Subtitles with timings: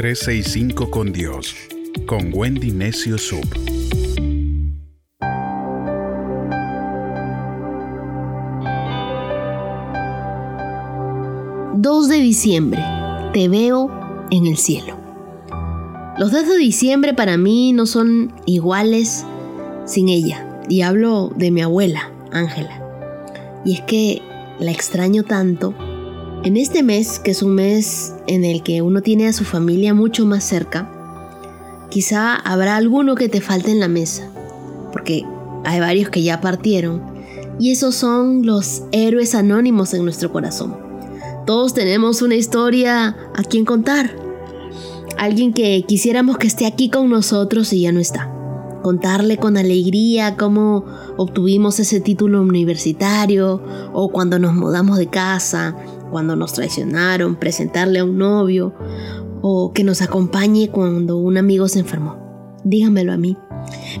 [0.00, 1.54] 365 con Dios,
[2.06, 3.44] con Wendy Necio Sub.
[11.82, 12.82] ...2 de diciembre...
[13.34, 13.90] ...te veo
[14.30, 14.96] en el cielo...
[16.18, 19.26] Los 2 de diciembre para mí no son iguales
[19.84, 20.62] sin ella.
[20.70, 22.82] Y hablo de mi abuela, Ángela.
[23.66, 24.22] Y es que
[24.60, 25.74] la extraño tanto.
[26.42, 29.92] En este mes, que es un mes en el que uno tiene a su familia
[29.92, 30.90] mucho más cerca,
[31.90, 34.30] quizá habrá alguno que te falte en la mesa,
[34.90, 35.24] porque
[35.64, 37.02] hay varios que ya partieron,
[37.58, 40.78] y esos son los héroes anónimos en nuestro corazón.
[41.44, 44.16] Todos tenemos una historia a quien contar,
[45.18, 48.39] alguien que quisiéramos que esté aquí con nosotros y ya no está
[48.82, 50.84] contarle con alegría cómo
[51.16, 53.62] obtuvimos ese título universitario
[53.92, 55.76] o cuando nos mudamos de casa,
[56.10, 58.74] cuando nos traicionaron, presentarle a un novio
[59.42, 62.16] o que nos acompañe cuando un amigo se enfermó.
[62.64, 63.36] Díganmelo a mí.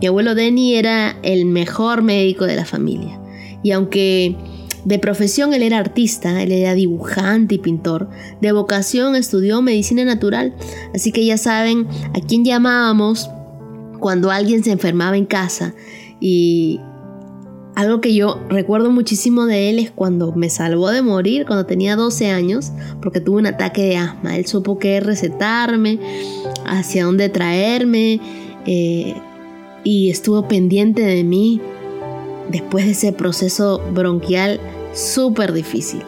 [0.00, 3.20] Mi abuelo Denny era el mejor médico de la familia
[3.62, 4.36] y aunque
[4.84, 8.10] de profesión él era artista, él era dibujante y pintor.
[8.40, 10.54] De vocación estudió medicina natural.
[10.94, 13.30] Así que ya saben a quién llamábamos
[14.04, 15.72] cuando alguien se enfermaba en casa
[16.20, 16.78] y
[17.74, 21.96] algo que yo recuerdo muchísimo de él es cuando me salvó de morir cuando tenía
[21.96, 24.36] 12 años porque tuve un ataque de asma.
[24.36, 25.98] Él supo qué recetarme,
[26.66, 28.20] hacia dónde traerme
[28.66, 29.14] eh,
[29.84, 31.62] y estuvo pendiente de mí
[32.50, 34.60] después de ese proceso bronquial
[34.92, 36.02] súper difícil.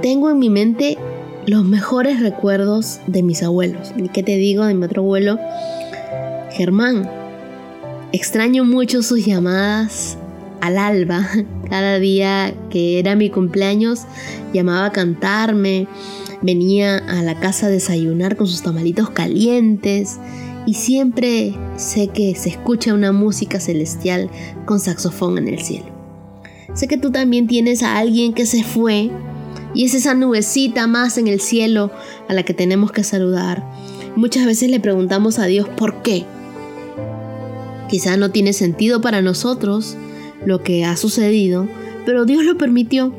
[0.00, 0.96] Tengo en mi mente
[1.46, 3.92] los mejores recuerdos de mis abuelos.
[3.96, 5.40] ¿Y qué te digo de mi otro abuelo?
[6.54, 7.10] Germán.
[8.12, 10.16] Extraño mucho sus llamadas
[10.60, 11.28] al alba.
[11.68, 14.02] Cada día que era mi cumpleaños
[14.52, 15.88] llamaba a cantarme,
[16.42, 20.18] venía a la casa a desayunar con sus tamalitos calientes
[20.64, 24.30] y siempre sé que se escucha una música celestial
[24.64, 25.86] con saxofón en el cielo.
[26.72, 29.10] Sé que tú también tienes a alguien que se fue
[29.74, 31.90] y es esa nubecita más en el cielo
[32.28, 33.68] a la que tenemos que saludar.
[34.14, 36.24] Muchas veces le preguntamos a Dios por qué.
[37.94, 39.96] Quizá no tiene sentido para nosotros
[40.44, 41.68] lo que ha sucedido,
[42.04, 43.12] pero Dios lo permitió.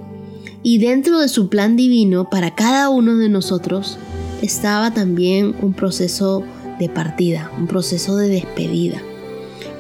[0.63, 3.97] Y dentro de su plan divino para cada uno de nosotros
[4.41, 6.43] estaba también un proceso
[6.77, 9.01] de partida, un proceso de despedida.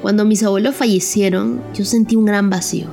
[0.01, 2.87] Cuando mis abuelos fallecieron, yo sentí un gran vacío.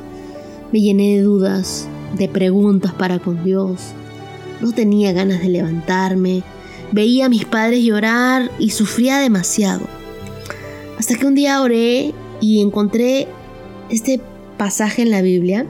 [0.72, 1.86] Me llené de dudas,
[2.18, 3.80] de preguntas para con Dios.
[4.60, 6.42] No tenía ganas de levantarme.
[6.90, 10.01] Veía a mis padres llorar y sufría demasiado.
[10.98, 13.26] Hasta que un día oré y encontré
[13.90, 14.20] este
[14.56, 15.66] pasaje en la Biblia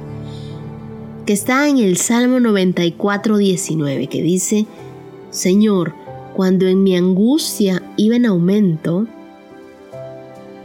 [1.27, 4.67] que está en el Salmo 94, 19, que dice,
[5.31, 5.95] Señor,
[6.35, 9.07] cuando en mi angustia iba en aumento,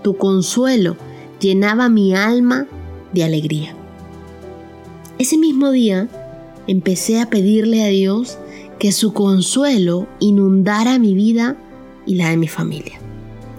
[0.03, 0.97] tu consuelo
[1.39, 2.66] llenaba mi alma
[3.13, 3.75] de alegría.
[5.19, 6.07] Ese mismo día
[6.68, 8.38] empecé a pedirle a Dios
[8.79, 11.56] que su consuelo inundara mi vida
[12.06, 13.00] y la de mi familia.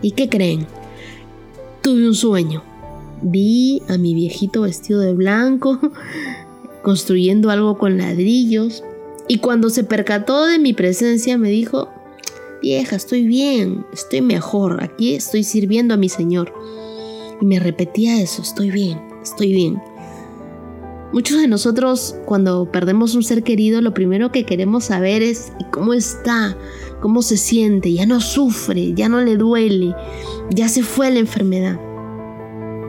[0.02, 0.66] ¿Y qué creen?
[1.88, 2.62] Tuve un sueño.
[3.22, 5.78] Vi a mi viejito vestido de blanco,
[6.82, 8.84] construyendo algo con ladrillos,
[9.26, 11.88] y cuando se percató de mi presencia me dijo,
[12.60, 16.52] vieja, estoy bien, estoy mejor, aquí estoy sirviendo a mi Señor.
[17.40, 19.80] Y me repetía eso, estoy bien, estoy bien.
[21.14, 25.94] Muchos de nosotros cuando perdemos un ser querido lo primero que queremos saber es cómo
[25.94, 26.54] está,
[27.00, 29.94] cómo se siente, ya no sufre, ya no le duele,
[30.50, 31.78] ya se fue la enfermedad.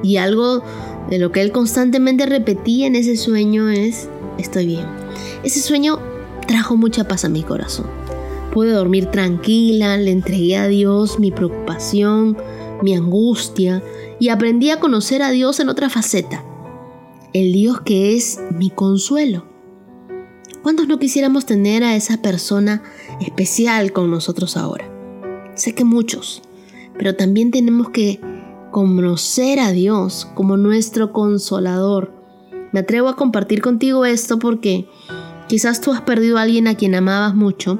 [0.04, 0.64] Y algo
[1.10, 4.86] de lo que él constantemente repetía en ese sueño es, estoy bien.
[5.44, 6.00] Ese sueño
[6.48, 7.88] trajo mucha paz a mi corazón.
[8.54, 12.38] Pude dormir tranquila, le entregué a Dios mi preocupación,
[12.82, 13.84] mi angustia
[14.20, 16.44] y aprendí a conocer a Dios en otra faceta.
[17.34, 19.49] El Dios que es mi consuelo.
[20.62, 22.84] ¿Cuántos no quisiéramos tener a esa persona
[23.22, 24.86] especial con nosotros ahora?
[25.56, 26.42] Sé que muchos,
[26.98, 28.20] pero también tenemos que
[28.72, 32.14] conocer a Dios como nuestro consolador.
[32.74, 34.90] Me atrevo a compartir contigo esto porque
[35.48, 37.80] quizás tú has perdido a alguien a quien amabas mucho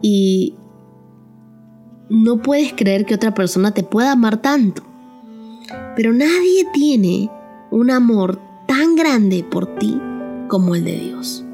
[0.00, 0.54] y
[2.08, 4.82] no puedes creer que otra persona te pueda amar tanto.
[5.94, 7.30] Pero nadie tiene
[7.70, 10.00] un amor tan grande por ti
[10.48, 11.44] como el de Dios.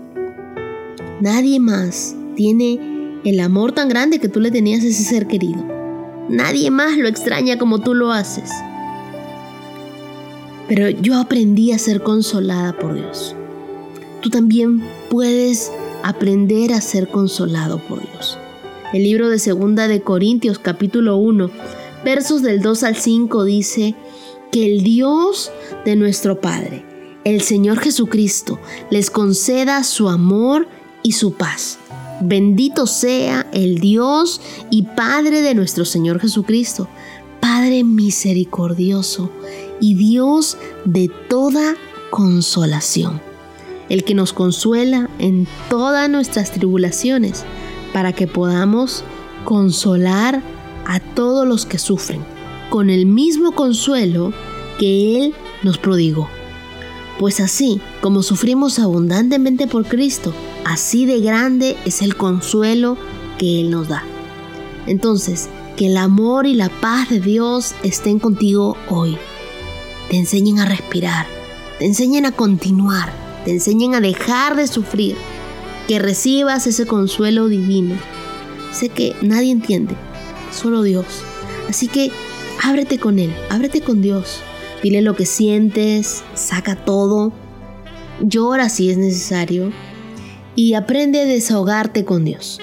[1.21, 5.65] Nadie más tiene el amor tan grande que tú le tenías a ese ser querido.
[6.29, 8.51] Nadie más lo extraña como tú lo haces.
[10.69, 13.37] Pero yo aprendí a ser consolada por Dios.
[14.21, 15.71] Tú también puedes
[16.03, 18.39] aprender a ser consolado por Dios.
[18.93, 21.51] El libro de Segunda de Corintios capítulo 1,
[22.05, 23.95] versos del 2 al 5 dice
[24.51, 25.51] que el Dios
[25.85, 26.85] de nuestro Padre,
[27.25, 28.59] el Señor Jesucristo,
[28.91, 30.69] les conceda su amor
[31.03, 31.79] y su paz.
[32.21, 34.41] Bendito sea el Dios
[34.71, 36.89] y Padre de nuestro Señor Jesucristo,
[37.41, 39.31] Padre misericordioso
[39.81, 41.75] y Dios de toda
[42.11, 43.21] consolación,
[43.89, 47.45] el que nos consuela en todas nuestras tribulaciones,
[47.93, 49.05] para que podamos
[49.45, 50.43] consolar
[50.87, 52.25] a todos los que sufren,
[52.71, 54.33] con el mismo consuelo
[54.79, 56.29] que Él nos prodigó.
[57.19, 60.33] Pues así como sufrimos abundantemente por Cristo,
[60.65, 62.97] así de grande es el consuelo
[63.39, 64.03] que Él nos da.
[64.87, 69.17] Entonces, que el amor y la paz de Dios estén contigo hoy.
[70.11, 71.27] Te enseñen a respirar,
[71.79, 73.13] te enseñen a continuar,
[73.45, 75.17] te enseñen a dejar de sufrir,
[75.89, 77.95] que recibas ese consuelo divino.
[78.73, 79.95] Sé que nadie entiende,
[80.53, 81.07] solo Dios.
[81.69, 82.11] Así que
[82.63, 84.41] ábrete con Él, ábrete con Dios.
[84.83, 87.33] Dile lo que sientes, saca todo,
[88.21, 89.71] llora si es necesario
[90.57, 92.61] y aprende a desahogarte con Dios.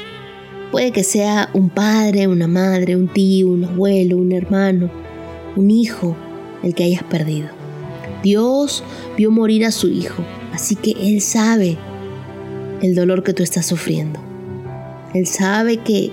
[0.72, 4.92] Puede que sea un padre, una madre, un tío, un abuelo, un hermano,
[5.56, 6.16] un hijo,
[6.62, 7.48] el que hayas perdido.
[8.22, 8.84] Dios
[9.18, 10.24] vio morir a su hijo,
[10.54, 11.78] así que Él sabe
[12.82, 14.20] el dolor que tú estás sufriendo.
[15.14, 16.12] Él sabe que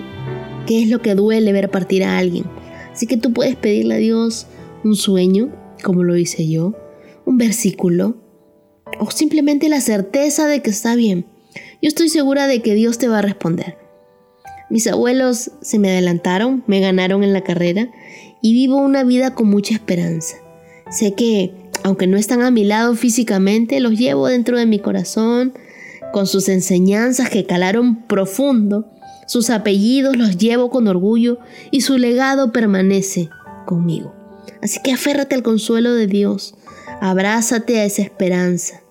[0.69, 2.44] es lo que duele ver partir a alguien.
[2.93, 4.47] Así que tú puedes pedirle a Dios
[4.85, 5.50] un sueño,
[5.82, 6.75] como lo hice yo,
[7.25, 8.17] un versículo,
[8.99, 11.26] o simplemente la certeza de que está bien.
[11.82, 13.76] Yo estoy segura de que Dios te va a responder.
[14.70, 17.90] Mis abuelos se me adelantaron, me ganaron en la carrera
[18.43, 20.37] y vivo una vida con mucha esperanza.
[20.90, 21.52] Sé que,
[21.84, 25.55] aunque no están a mi lado físicamente, los llevo dentro de mi corazón,
[26.12, 28.90] con sus enseñanzas que calaron profundo,
[29.26, 31.38] sus apellidos los llevo con orgullo
[31.70, 33.28] y su legado permanece
[33.67, 34.16] conmigo.
[34.63, 36.55] Así que aférrate al consuelo de Dios,
[37.01, 38.83] abrázate a esa esperanza.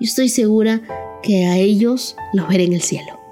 [0.00, 0.82] y estoy segura
[1.22, 3.23] que a ellos los veré en el cielo.